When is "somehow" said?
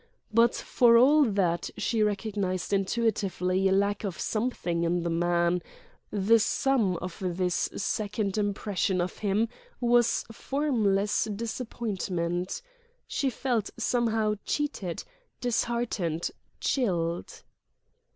13.77-14.39